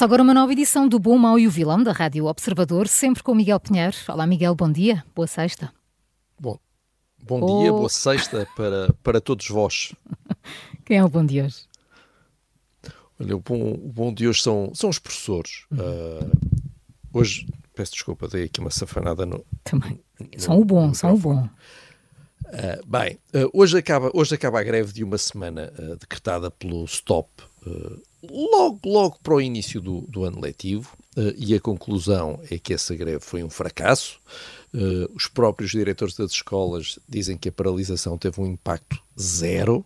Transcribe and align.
Começa 0.00 0.14
agora 0.14 0.22
uma 0.22 0.32
nova 0.32 0.50
edição 0.50 0.88
do 0.88 0.98
Bom, 0.98 1.18
Mau 1.18 1.38
e 1.38 1.46
o 1.46 1.50
Vilão 1.50 1.82
da 1.82 1.92
Rádio 1.92 2.24
Observador, 2.24 2.88
sempre 2.88 3.22
com 3.22 3.34
Miguel 3.34 3.60
Pinheiro. 3.60 3.94
Olá, 4.08 4.26
Miguel, 4.26 4.54
bom 4.54 4.72
dia, 4.72 5.04
boa 5.14 5.26
sexta. 5.26 5.70
Bom, 6.40 6.58
bom 7.22 7.42
oh. 7.42 7.60
dia, 7.60 7.70
boa 7.70 7.88
sexta 7.90 8.48
para, 8.56 8.94
para 9.02 9.20
todos 9.20 9.46
vós. 9.46 9.92
Quem 10.86 10.96
é 10.96 11.04
o 11.04 11.08
bom 11.10 11.22
de 11.22 11.42
hoje? 11.42 11.66
Olha, 13.20 13.36
o 13.36 13.40
bom, 13.40 13.72
o 13.72 13.92
bom 13.92 14.10
de 14.10 14.26
hoje 14.26 14.40
são, 14.40 14.72
são 14.74 14.88
os 14.88 14.98
professores. 14.98 15.66
Uh, 15.70 16.32
hoje, 17.12 17.46
peço 17.74 17.92
desculpa, 17.92 18.26
dei 18.26 18.44
aqui 18.44 18.58
uma 18.58 18.70
safanada 18.70 19.26
no. 19.26 19.44
Também. 19.64 20.00
No, 20.18 20.40
são 20.40 20.58
o 20.58 20.64
bom, 20.64 20.94
são 20.94 21.12
o 21.12 21.18
bom. 21.18 21.46
Uh, 22.46 22.86
bem, 22.86 23.18
uh, 23.34 23.50
hoje, 23.52 23.76
acaba, 23.76 24.10
hoje 24.14 24.34
acaba 24.34 24.60
a 24.60 24.62
greve 24.62 24.94
de 24.94 25.04
uma 25.04 25.18
semana 25.18 25.70
decretada 26.00 26.50
pelo 26.50 26.86
STOP 26.88 27.49
logo, 28.22 28.80
logo 28.84 29.18
para 29.22 29.34
o 29.34 29.40
início 29.40 29.80
do, 29.80 30.02
do 30.02 30.24
ano 30.24 30.40
letivo, 30.40 30.96
uh, 31.16 31.34
e 31.36 31.54
a 31.54 31.60
conclusão 31.60 32.40
é 32.50 32.58
que 32.58 32.74
essa 32.74 32.94
greve 32.94 33.20
foi 33.20 33.42
um 33.42 33.50
fracasso. 33.50 34.18
Uh, 34.74 35.10
os 35.14 35.26
próprios 35.26 35.70
diretores 35.70 36.14
das 36.14 36.32
escolas 36.32 36.98
dizem 37.08 37.36
que 37.36 37.48
a 37.48 37.52
paralisação 37.52 38.18
teve 38.18 38.40
um 38.40 38.46
impacto 38.46 39.02
zero. 39.18 39.84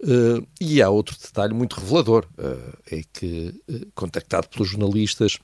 Uh, 0.00 0.46
e 0.60 0.80
há 0.80 0.88
outro 0.88 1.16
detalhe 1.20 1.52
muito 1.52 1.78
revelador: 1.78 2.26
é 2.90 3.02
que, 3.12 3.52
contactado 3.94 4.48
pelos 4.48 4.68
jornalistas, 4.68 5.38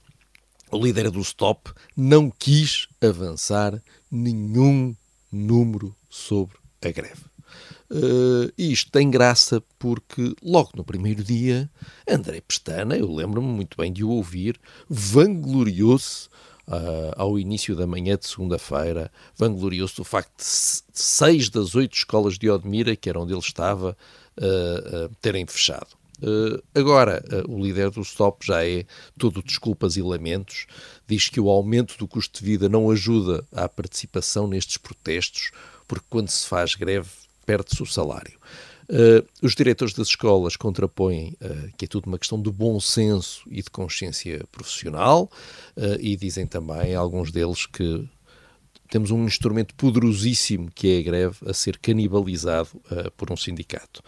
o 0.70 0.78
líder 0.78 1.10
do 1.10 1.20
Stop 1.20 1.72
não 1.96 2.30
quis 2.30 2.86
avançar 3.00 3.82
nenhum 4.10 4.94
número 5.30 5.94
sobre 6.08 6.56
a 6.82 6.90
greve. 6.90 7.33
Uh, 7.90 8.50
e 8.56 8.72
isto 8.72 8.90
tem 8.90 9.10
graça 9.10 9.62
porque 9.78 10.34
logo 10.42 10.70
no 10.74 10.84
primeiro 10.84 11.22
dia, 11.22 11.70
André 12.08 12.40
Pestana, 12.40 12.96
eu 12.96 13.12
lembro-me 13.12 13.46
muito 13.48 13.76
bem 13.76 13.92
de 13.92 14.02
o 14.02 14.08
ouvir, 14.08 14.58
vangloriou-se 14.88 16.28
uh, 16.66 17.12
ao 17.16 17.38
início 17.38 17.76
da 17.76 17.86
manhã 17.86 18.16
de 18.16 18.26
segunda-feira, 18.26 19.12
vangloriou-se 19.36 19.96
do 19.96 20.04
facto 20.04 20.38
de 20.38 20.44
seis 20.92 21.50
das 21.50 21.74
oito 21.74 21.94
escolas 21.94 22.38
de 22.38 22.50
Odmira, 22.50 22.96
que 22.96 23.08
era 23.08 23.20
onde 23.20 23.32
ele 23.32 23.40
estava, 23.40 23.96
uh, 24.38 25.14
terem 25.20 25.46
fechado. 25.46 25.88
Agora, 26.74 27.22
o 27.46 27.62
líder 27.62 27.90
do 27.90 28.00
Stop 28.00 28.46
já 28.46 28.64
é 28.64 28.86
todo 29.18 29.42
desculpas 29.42 29.96
e 29.96 30.00
lamentos, 30.00 30.66
diz 31.06 31.28
que 31.28 31.40
o 31.40 31.50
aumento 31.50 31.98
do 31.98 32.08
custo 32.08 32.38
de 32.38 32.46
vida 32.46 32.66
não 32.66 32.90
ajuda 32.90 33.44
à 33.52 33.68
participação 33.68 34.46
nestes 34.46 34.78
protestos, 34.78 35.50
porque 35.86 36.06
quando 36.08 36.30
se 36.30 36.46
faz 36.46 36.76
greve 36.76 37.10
perde-se 37.44 37.82
o 37.82 37.86
salário. 37.86 38.38
Uh, 38.84 39.26
os 39.40 39.54
diretores 39.54 39.94
das 39.94 40.08
escolas 40.08 40.56
contrapõem 40.56 41.34
uh, 41.40 41.72
que 41.76 41.86
é 41.86 41.88
tudo 41.88 42.06
uma 42.06 42.18
questão 42.18 42.40
de 42.40 42.50
bom 42.50 42.78
senso 42.78 43.42
e 43.50 43.62
de 43.62 43.70
consciência 43.70 44.44
profissional 44.52 45.30
uh, 45.74 45.98
e 45.98 46.14
dizem 46.16 46.46
também, 46.46 46.94
alguns 46.94 47.32
deles, 47.32 47.64
que 47.64 48.06
temos 48.90 49.10
um 49.10 49.24
instrumento 49.24 49.74
poderosíssimo 49.74 50.70
que 50.70 50.96
é 50.96 50.98
a 50.98 51.02
greve 51.02 51.36
a 51.46 51.54
ser 51.54 51.78
canibalizado 51.78 52.68
por 53.16 53.32
um 53.32 53.36
sindicato. 53.36 54.02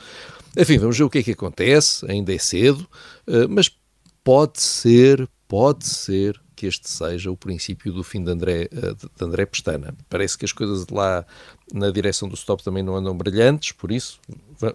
Enfim, 0.56 0.78
vamos 0.78 0.96
ver 0.96 1.04
o 1.04 1.10
que 1.10 1.18
é 1.18 1.22
que 1.22 1.32
acontece, 1.32 2.08
ainda 2.08 2.32
é 2.32 2.38
cedo, 2.38 2.86
mas 3.48 3.70
pode 4.22 4.60
ser, 4.60 5.26
pode 5.48 5.86
ser 5.86 6.40
que 6.56 6.66
este 6.66 6.88
seja 6.88 7.30
o 7.30 7.36
princípio 7.36 7.92
do 7.92 8.02
fim 8.02 8.24
de 8.24 8.30
André, 8.30 8.62
eh, 8.62 8.94
de 8.94 9.24
André 9.24 9.44
Pestana. 9.44 9.94
Parece 10.08 10.38
que 10.38 10.44
as 10.44 10.52
coisas 10.52 10.86
de 10.86 10.94
lá 10.94 11.24
na 11.72 11.90
direção 11.90 12.28
do 12.28 12.34
stop 12.34 12.64
também 12.64 12.82
não 12.82 12.96
andam 12.96 13.16
brilhantes, 13.16 13.72
por 13.72 13.92
isso 13.92 14.18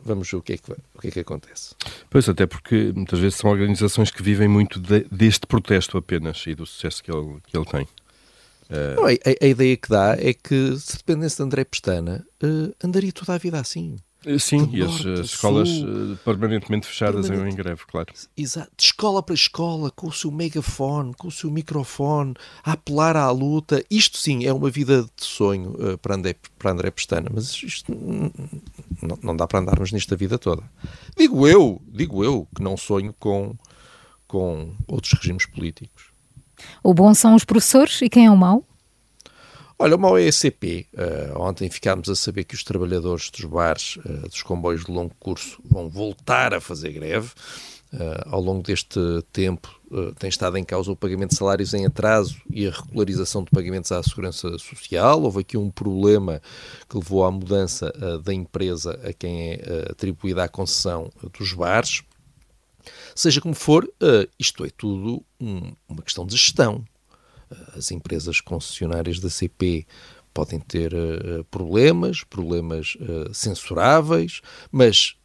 vamos 0.04 0.30
ver 0.30 0.38
o 0.38 0.42
que 0.42 0.54
é 0.54 0.58
que, 0.58 0.72
o 0.72 1.02
que, 1.02 1.08
é 1.08 1.12
que 1.12 1.20
acontece. 1.20 1.76
Pois, 2.10 2.30
até 2.30 2.46
porque 2.46 2.94
muitas 2.96 3.20
vezes 3.20 3.38
são 3.38 3.50
organizações 3.50 4.12
que 4.12 4.22
vivem 4.22 4.48
muito 4.48 4.80
de, 4.80 5.06
deste 5.12 5.48
protesto 5.48 5.98
apenas 5.98 6.44
e 6.46 6.54
do 6.54 6.66
sucesso 6.66 7.04
que 7.04 7.12
ele, 7.12 7.40
que 7.48 7.58
ele 7.58 7.66
tem. 7.66 7.84
Uh... 8.70 8.96
Não, 8.96 9.06
a, 9.06 9.10
a, 9.42 9.48
ideia 9.48 9.76
que 9.76 9.90
dá 9.90 10.16
é 10.18 10.34
que 10.34 10.78
se 10.78 10.98
dependesse 10.98 11.38
de 11.38 11.44
André 11.44 11.64
Pestana, 11.66 12.26
uh, 12.44 12.74
andaria 12.84 13.12
toda 13.12 13.34
a 13.34 13.38
vida 13.38 13.60
assim. 13.60 13.98
Eh, 14.26 14.38
sim, 14.38 14.70
e 14.72 14.84
as, 14.84 15.04
as 15.06 15.26
escolas 15.26 15.68
sul, 15.68 16.14
eh, 16.14 16.18
permanentemente 16.24 16.86
fechadas 16.86 17.28
permanente, 17.28 17.54
em 17.54 17.58
greve, 17.58 17.82
claro. 17.88 18.14
Exato, 18.38 18.72
de 18.78 18.84
escola 18.84 19.24
para 19.24 19.34
escola, 19.34 19.90
com 19.90 20.08
o 20.08 20.12
seu 20.12 20.32
megafone, 20.32 21.14
com 21.16 21.28
o 21.28 21.32
seu 21.32 21.50
microfone, 21.50 22.36
a 22.64 22.74
apelar 22.74 23.18
à 23.18 23.32
luta. 23.32 23.84
Isto 23.90 24.18
sim 24.18 24.46
é 24.46 24.54
uma 24.54 24.70
vida 24.70 25.04
de 25.04 25.26
sonho 25.26 25.72
uh, 25.72 25.98
para, 25.98 26.16
André, 26.16 26.36
para 26.60 26.72
André 26.72 26.92
Pestana, 26.92 27.30
mas 27.34 27.52
isto 27.64 27.92
não, 29.02 29.18
não 29.24 29.36
dá 29.36 29.48
para 29.48 29.60
andarmos 29.60 29.92
nisto 29.92 30.14
a 30.14 30.18
vida 30.18 30.38
toda. 30.38 30.64
Digo 31.18 31.48
eu, 31.48 31.82
digo 31.88 32.24
eu, 32.24 32.48
que 32.56 32.62
não 32.62 32.78
sonho 32.78 33.16
com, 33.20 33.56
com 34.28 34.76
outros 34.88 35.14
regimes 35.14 35.48
políticos. 35.48 36.12
O 36.84 36.94
bom 36.94 37.12
são 37.16 37.34
os 37.34 37.44
professores 37.44 38.00
e 38.04 38.10
quem 38.10 38.28
é 38.28 38.32
o 38.32 38.38
mau? 38.38 38.64
Olha, 39.82 39.96
uma 39.96 40.12
OECP, 40.12 40.86
uh, 40.94 41.02
eh, 41.02 41.34
ontem 41.38 41.68
ficámos 41.68 42.08
a 42.08 42.16
saber 42.16 42.44
que 42.44 42.54
os 42.54 42.64
trabalhadores 42.64 43.32
dos 43.32 43.46
bares, 43.46 43.96
uh, 43.96 44.30
dos 44.30 44.44
comboios 44.44 44.86
de 44.86 44.92
longo 44.92 45.12
curso, 45.20 45.60
vão 45.66 45.90
voltar 45.90 46.54
a 46.54 46.62
fazer 46.62 46.92
greve. 46.92 47.32
Uh, 47.92 48.22
ao 48.28 48.40
longo 48.40 48.62
deste 48.62 49.00
tempo 49.34 49.82
tem 50.20 50.30
estado 50.30 50.56
em 50.56 50.64
causa 50.64 50.92
o 50.92 50.96
pagamento 50.96 51.32
de 51.32 51.36
salários 51.36 51.74
em 51.74 51.84
atraso 51.84 52.40
e 52.50 52.68
a 52.68 52.72
regularização 52.72 53.44
de 53.44 53.50
pagamentos 53.50 53.92
à 53.92 54.04
Segurança 54.04 54.56
Social. 54.60 55.24
Houve 55.24 55.40
aqui 55.40 55.58
um 55.58 55.72
problema 55.72 56.40
que 56.88 56.96
levou 56.96 57.26
à 57.26 57.32
mudança 57.32 57.92
da 58.24 58.34
empresa 58.34 58.98
a 59.04 59.12
quem 59.12 59.54
é 59.54 59.88
atribuída 59.90 60.44
a 60.44 60.48
concessão 60.48 61.12
dos 61.38 61.52
bares. 61.54 62.04
Seja 63.14 63.42
como 63.42 63.54
for, 63.54 63.86
isto 64.40 64.64
é 64.64 64.70
tudo 64.70 65.26
um, 65.42 65.74
uma 65.90 66.04
questão 66.04 66.26
de 66.26 66.38
gestão 66.38 66.86
as 67.76 67.92
empresas 67.92 68.42
concessionárias 68.42 69.20
da 69.20 69.30
CP 69.30 69.86
podem 70.34 70.60
ter 70.60 70.94
uh, 70.94 71.44
problemas, 71.46 72.24
problemas 72.24 72.96
uh, 72.96 73.34
censuráveis, 73.34 74.42
mas 74.72 75.16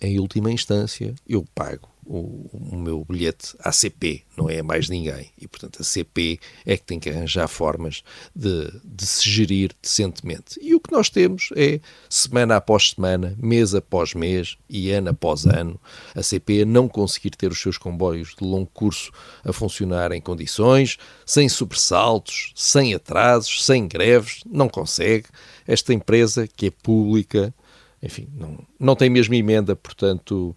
em 0.00 0.18
última 0.18 0.50
instância 0.50 1.14
eu 1.26 1.44
pago 1.54 1.88
o, 2.06 2.48
o, 2.52 2.76
meu 2.76 3.04
bilhete 3.04 3.56
à 3.58 3.72
CP, 3.72 4.22
não 4.36 4.48
é 4.48 4.60
a 4.60 4.62
mais 4.62 4.88
ninguém. 4.88 5.32
E, 5.36 5.48
portanto, 5.48 5.82
a 5.82 5.84
CP 5.84 6.38
é 6.64 6.76
que 6.76 6.84
tem 6.84 7.00
que 7.00 7.10
arranjar 7.10 7.48
formas 7.48 8.04
de, 8.34 8.70
de 8.84 9.04
se 9.04 9.28
gerir 9.28 9.72
decentemente. 9.82 10.58
E 10.62 10.74
o 10.74 10.80
que 10.80 10.92
nós 10.92 11.10
temos 11.10 11.48
é, 11.56 11.80
semana 12.08 12.56
após 12.56 12.90
semana, 12.90 13.36
mês 13.38 13.74
após 13.74 14.14
mês 14.14 14.56
e 14.70 14.90
ano 14.92 15.10
após 15.10 15.46
ano, 15.46 15.80
a 16.14 16.22
CP 16.22 16.64
não 16.64 16.88
conseguir 16.88 17.30
ter 17.30 17.50
os 17.50 17.60
seus 17.60 17.76
comboios 17.76 18.34
de 18.38 18.44
longo 18.44 18.70
curso 18.72 19.10
a 19.44 19.52
funcionar 19.52 20.12
em 20.12 20.20
condições, 20.20 20.96
sem 21.24 21.48
sobressaltos, 21.48 22.52
sem 22.54 22.94
atrasos, 22.94 23.64
sem 23.64 23.88
greves, 23.88 24.42
não 24.46 24.68
consegue. 24.68 25.26
Esta 25.66 25.92
empresa, 25.92 26.46
que 26.46 26.66
é 26.66 26.70
pública, 26.70 27.52
enfim, 28.00 28.28
não, 28.32 28.58
não 28.78 28.94
tem 28.94 29.10
mesmo 29.10 29.34
emenda, 29.34 29.74
portanto 29.74 30.56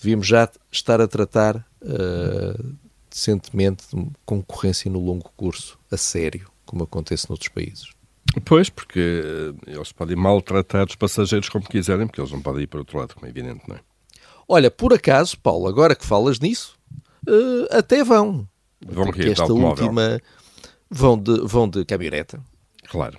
devíamos 0.00 0.26
já 0.26 0.48
estar 0.70 1.00
a 1.00 1.08
tratar 1.08 1.56
uh, 1.82 2.76
decentemente 3.10 3.84
de 3.94 4.06
concorrência 4.24 4.90
no 4.90 5.00
longo 5.00 5.30
curso, 5.36 5.78
a 5.90 5.96
sério, 5.96 6.50
como 6.64 6.84
acontece 6.84 7.28
noutros 7.28 7.48
países. 7.48 7.90
Pois, 8.44 8.70
porque 8.70 9.00
eh, 9.00 9.72
eles 9.72 9.90
podem 9.90 10.14
maltratar 10.14 10.86
os 10.86 10.94
passageiros 10.94 11.48
como 11.48 11.68
quiserem, 11.68 12.06
porque 12.06 12.20
eles 12.20 12.30
não 12.30 12.40
podem 12.40 12.62
ir 12.62 12.68
para 12.68 12.78
outro 12.78 12.96
lado, 12.96 13.14
como 13.14 13.26
é 13.26 13.28
evidente, 13.28 13.62
não 13.66 13.74
é? 13.74 13.80
Olha, 14.46 14.70
por 14.70 14.92
acaso, 14.92 15.36
Paulo, 15.38 15.66
agora 15.66 15.96
que 15.96 16.06
falas 16.06 16.38
nisso, 16.38 16.78
uh, 17.28 17.76
até 17.76 18.04
vão. 18.04 18.46
Vão 18.86 19.06
porque 19.06 19.30
esta 19.30 19.52
última 19.52 20.20
vão 20.88 21.18
de, 21.18 21.40
vão 21.40 21.68
de 21.68 21.84
caminhoneta. 21.84 22.40
Claro 22.88 23.18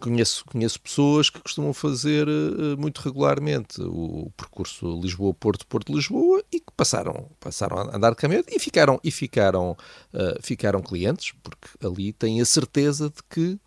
conheço, 0.00 0.44
conheço 0.44 0.80
pessoas 0.80 1.30
que 1.30 1.40
costumam 1.40 1.72
fazer 1.72 2.28
uh, 2.28 2.76
muito 2.78 3.00
regularmente 3.00 3.80
o 3.80 4.30
percurso 4.36 5.00
Lisboa-Porto, 5.00 5.66
Porto-Lisboa 5.66 6.42
e 6.52 6.60
que 6.60 6.72
passaram, 6.76 7.30
passaram 7.40 7.78
a 7.78 7.96
andar 7.96 8.10
de 8.10 8.16
caminhonete 8.16 8.54
e 8.54 8.58
ficaram, 8.58 9.00
e 9.02 9.10
ficaram, 9.10 9.72
uh, 10.12 10.42
ficaram 10.42 10.82
clientes, 10.82 11.34
porque 11.42 11.68
ali 11.84 12.12
têm 12.12 12.40
a 12.40 12.44
certeza 12.44 13.08
de 13.08 13.22
que 13.28 13.58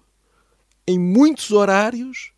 em 0.88 0.98
muitos 0.98 1.52
horários, 1.52 2.32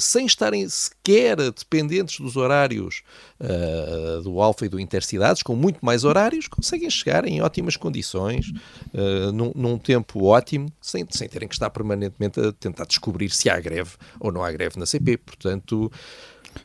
sem 0.00 0.26
estarem 0.26 0.68
sequer 0.68 1.36
dependentes 1.36 2.18
dos 2.20 2.36
horários 2.36 3.02
uh, 3.40 4.22
do 4.22 4.40
Alfa 4.40 4.66
e 4.66 4.68
do 4.68 4.80
Intercidades, 4.80 5.42
com 5.42 5.54
muito 5.54 5.78
mais 5.80 6.04
horários, 6.04 6.48
conseguem 6.48 6.90
chegar 6.90 7.24
em 7.24 7.40
ótimas 7.40 7.76
condições, 7.76 8.50
uh, 8.92 9.32
num, 9.32 9.52
num, 9.54 9.78
tempo 9.78 10.24
ótimo, 10.24 10.70
sem, 10.80 11.06
sem 11.10 11.28
terem 11.28 11.48
que 11.48 11.54
estar 11.54 11.70
permanentemente 11.70 12.40
a 12.40 12.52
tentar 12.52 12.84
descobrir 12.84 13.30
se 13.30 13.48
há 13.48 13.58
greve 13.60 13.92
ou 14.18 14.32
não 14.32 14.42
há 14.42 14.50
greve 14.50 14.78
na 14.78 14.86
CP. 14.86 15.16
Portanto, 15.18 15.90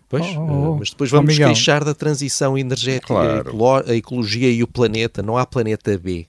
Pois, 0.09 0.25
oh, 0.35 0.39
oh, 0.39 0.71
oh. 0.71 0.75
mas 0.77 0.89
depois 0.89 1.11
vamos 1.11 1.33
oh, 1.35 1.37
queixar 1.37 1.83
da 1.83 1.93
transição 1.93 2.57
energética, 2.57 3.43
claro. 3.43 3.85
a 3.87 3.95
ecologia 3.95 4.49
e 4.49 4.63
o 4.63 4.67
planeta. 4.67 5.21
Não 5.21 5.37
há 5.37 5.45
planeta 5.45 5.97
B. 5.97 6.27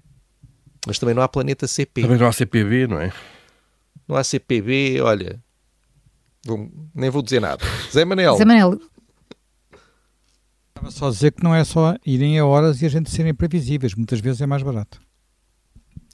Mas 0.86 0.98
também 0.98 1.14
não 1.14 1.22
há 1.22 1.28
planeta 1.28 1.66
CP. 1.66 2.02
Também 2.02 2.18
não 2.18 2.26
há 2.26 2.32
CPB, 2.32 2.86
não 2.86 3.00
é? 3.00 3.12
Não 4.06 4.14
há 4.14 4.22
CPB, 4.22 5.00
olha. 5.00 5.42
Vou, 6.46 6.70
nem 6.94 7.10
vou 7.10 7.22
dizer 7.22 7.40
nada. 7.40 7.64
Zé 7.92 8.04
Manel. 8.04 8.36
Zé 8.36 8.44
Manel. 8.44 8.80
Estava 10.68 10.90
só 10.90 11.08
a 11.08 11.10
dizer 11.10 11.32
que 11.32 11.42
não 11.42 11.54
é 11.54 11.64
só 11.64 11.96
irem 12.04 12.38
a 12.38 12.46
horas 12.46 12.82
e 12.82 12.86
a 12.86 12.88
gente 12.88 13.10
serem 13.10 13.34
previsíveis. 13.34 13.94
Muitas 13.94 14.20
vezes 14.20 14.40
é 14.40 14.46
mais 14.46 14.62
barato. 14.62 15.00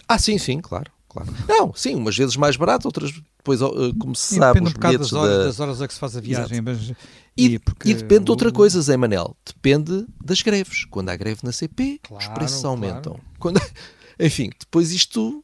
Ah, 0.08 0.19
sim, 0.19 0.38
sim, 0.38 0.61
claro. 0.61 0.90
claro. 1.08 1.32
Não, 1.49 1.75
sim, 1.75 1.94
umas 1.94 2.17
vezes 2.17 2.37
mais 2.37 2.56
barato, 2.56 2.87
outras 2.87 3.12
depois, 3.12 3.61
como 3.99 4.14
se 4.14 4.37
sabe, 4.37 4.61
depende 4.61 4.70
um 4.70 4.73
bocado 4.75 4.99
das 4.99 5.12
horas, 5.12 5.38
da... 5.38 5.44
das 5.44 5.61
horas 5.61 5.82
a 5.82 5.88
que 5.88 5.94
se 5.94 6.00
faz 6.00 6.17
a 6.17 6.20
viagem. 6.20 6.61
Mas, 6.61 6.93
e, 7.37 7.46
e, 7.55 7.58
porque... 7.58 7.90
e, 7.90 7.94
depende 7.94 8.25
de 8.25 8.31
outra 8.31 8.52
coisa, 8.52 8.81
Zé 8.81 8.96
Manel. 8.96 9.37
Depende 9.44 10.06
das 10.25 10.43
greves. 10.43 10.84
Quando 10.84 11.08
há 11.08 11.17
greve 11.17 11.40
na 11.43 11.50
CP, 11.50 12.00
claro, 12.02 12.25
os 12.25 12.29
preços 12.32 12.64
aumentam. 12.64 13.14
Claro. 13.14 13.29
Quando... 13.38 13.61
Enfim, 14.20 14.50
depois 14.58 14.93
isto 14.93 15.43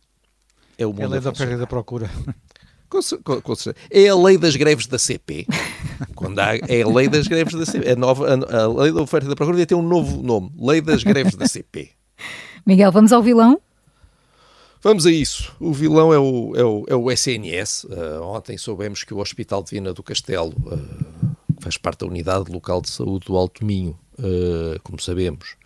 é 0.79 0.87
o 0.87 0.91
mundo. 0.91 1.03
É 1.03 1.05
a 1.07 1.09
lei 1.09 1.21
da 1.21 1.45
e 1.45 1.57
da 1.57 1.67
procura. 1.67 2.09
Com, 2.89 3.01
com, 3.23 3.41
com, 3.43 3.55
é 3.91 4.09
a 4.09 4.17
lei 4.17 4.39
das 4.39 4.57
greves 4.57 4.87
da 4.87 4.99
CP. 4.99 5.47
Quando 6.15 6.39
há, 6.39 6.57
é 6.57 6.83
a 6.83 6.89
lei 6.89 7.09
das 7.09 7.29
greves 7.29 7.55
da 7.55 7.67
CP. 7.67 7.91
A, 7.91 7.97
nova, 7.97 8.27
a, 8.27 8.63
a 8.63 8.67
lei 8.67 8.93
da 8.93 9.03
oferta 9.03 9.27
e 9.27 9.29
da 9.29 9.37
procura 9.37 9.57
devia 9.57 9.67
ter 9.67 9.75
um 9.75 9.83
novo 9.83 10.23
nome. 10.23 10.51
Lei 10.59 10.81
das 10.81 11.03
greves 11.03 11.35
da 11.35 11.47
CP. 11.47 11.91
Miguel, 12.65 12.91
vamos 12.91 13.13
ao 13.13 13.23
vilão? 13.23 13.61
Vamos 14.83 15.07
a 15.07 15.11
isso. 15.11 15.55
O 15.61 15.73
vilão 15.73 16.15
é 16.15 16.19
o, 16.19 16.53
é 16.57 16.65
o, 16.65 16.85
é 16.89 16.95
o 16.95 17.11
SNS. 17.11 17.85
Uh, 17.85 17.93
ah, 17.93 18.21
ontem 18.23 18.57
soubemos 18.57 19.05
que 19.05 19.13
o 19.13 19.19
Hospital 19.19 19.63
de 19.63 19.71
Vina 19.71 19.93
do 19.93 20.03
Castelo 20.03 20.55
uh, 20.67 21.37
faz 21.61 21.77
parte 21.77 22.01
da 22.01 22.07
unidade 22.07 22.51
local 22.51 22.81
de 22.81 22.89
saúde 22.89 23.27
do 23.27 23.37
Alto 23.37 23.65
Minho 23.65 23.99
uh, 24.19 24.81
como 24.83 25.01
sabemos, 25.01 25.57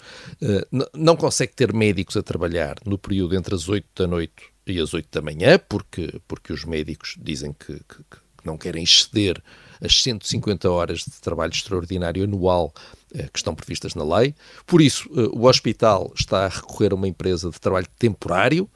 não 0.92 1.16
consegue 1.16 1.54
ter 1.54 1.72
médicos 1.72 2.16
a 2.16 2.22
trabalhar 2.22 2.76
no 2.84 2.98
período 2.98 3.34
entre 3.34 3.54
as 3.54 3.69
8 3.69 3.86
da 3.96 4.06
noite 4.06 4.51
e 4.67 4.79
as 4.81 4.94
8 4.94 5.09
da 5.11 5.23
manhã, 5.23 5.59
porque, 5.59 6.20
porque 6.26 6.53
os 6.53 6.64
médicos 6.64 7.17
dizem 7.20 7.53
que, 7.53 7.75
que, 7.75 7.97
que 7.97 8.44
não 8.44 8.56
querem 8.56 8.82
exceder 8.82 9.43
as 9.81 10.03
150 10.03 10.70
horas 10.70 11.00
de 11.00 11.20
trabalho 11.20 11.53
extraordinário 11.53 12.23
anual 12.25 12.73
uh, 13.14 13.31
que 13.31 13.38
estão 13.38 13.55
previstas 13.55 13.94
na 13.94 14.05
lei. 14.05 14.35
Por 14.67 14.81
isso, 14.81 15.09
o 15.32 15.47
hospital 15.47 16.12
está 16.14 16.47
a 16.47 16.49
recorrer 16.49 16.93
a 16.93 16.94
uma 16.94 17.09
empresa 17.09 17.50
de 17.50 17.61
trabalho 17.61 17.88
temporário, 17.99 18.69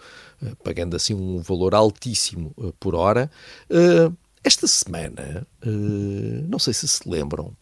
pagando 0.62 0.96
assim 0.96 1.14
um 1.14 1.40
valor 1.40 1.74
altíssimo 1.74 2.54
por 2.78 2.94
hora. 2.94 3.30
Esta 4.44 4.66
semana, 4.66 5.46
não 6.46 6.58
sei 6.58 6.74
se 6.74 6.86
se 6.86 7.08
lembram, 7.08 7.56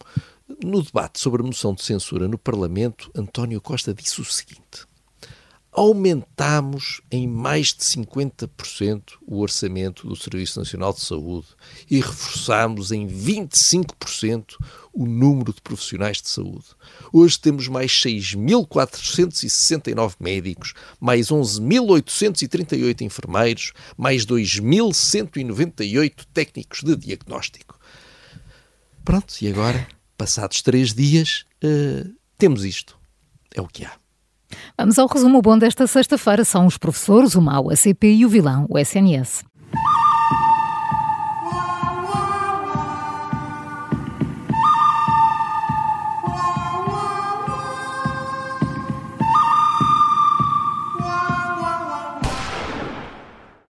no 0.63 0.81
debate 0.81 1.19
sobre 1.19 1.41
a 1.41 1.45
moção 1.45 1.73
de 1.73 1.83
censura 1.83 2.27
no 2.27 2.37
Parlamento, 2.37 3.09
António 3.15 3.59
Costa 3.59 3.93
disse 3.93 4.21
o 4.21 4.25
seguinte: 4.25 4.85
aumentamos 5.75 7.01
em 7.11 7.27
mais 7.27 7.73
de 7.73 7.83
50% 7.83 9.15
o 9.27 9.41
orçamento 9.41 10.07
do 10.07 10.15
Serviço 10.15 10.57
Nacional 10.59 10.93
de 10.93 11.01
Saúde 11.01 11.47
e 11.91 11.97
reforçamos 11.97 12.93
em 12.93 13.05
25% 13.07 14.55
o 14.93 15.05
número 15.05 15.53
de 15.53 15.61
profissionais 15.61 16.21
de 16.21 16.29
saúde. 16.29 16.67
Hoje 17.11 17.37
temos 17.37 17.67
mais 17.67 17.91
6.469 17.91 20.15
médicos, 20.19 20.73
mais 20.99 21.27
11.838 21.27 23.01
enfermeiros, 23.01 23.73
mais 23.97 24.25
2.198 24.25 26.25
técnicos 26.33 26.81
de 26.81 26.95
diagnóstico. 26.95 27.77
Pronto, 29.03 29.35
e 29.41 29.49
agora? 29.49 29.85
passados 30.17 30.61
três 30.61 30.93
dias, 30.93 31.45
uh, 31.63 32.13
temos 32.37 32.63
isto. 32.63 32.97
É 33.53 33.61
o 33.61 33.67
que 33.67 33.85
há. 33.85 34.04
Vamos 34.77 34.97
ao 34.97 35.07
resumo 35.07 35.41
bom 35.41 35.57
desta 35.57 35.87
sexta-feira. 35.87 36.43
São 36.43 36.65
os 36.65 36.77
professores, 36.77 37.35
o 37.35 37.41
mau, 37.41 37.69
a 37.69 37.75
CP 37.75 38.13
e 38.13 38.25
o 38.25 38.29
vilão, 38.29 38.65
o 38.69 38.77
SNS. 38.77 39.43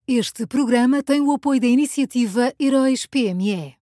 Este 0.09 0.47
programa 0.47 1.03
tem 1.03 1.19
o 1.19 1.33
apoio 1.33 1.59
da 1.59 1.67
iniciativa 1.67 2.53
Heróis 2.57 3.05
PME. 3.05 3.75